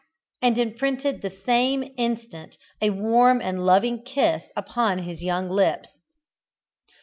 and 0.41 0.57
imprinted 0.57 1.17
at 1.17 1.21
the 1.21 1.29
same 1.29 1.93
instant 1.95 2.57
a 2.81 2.89
warm 2.89 3.39
and 3.39 3.63
loving 3.67 4.03
kiss 4.03 4.41
upon 4.55 4.97
his 4.97 5.21
young 5.21 5.47
lips. 5.47 5.89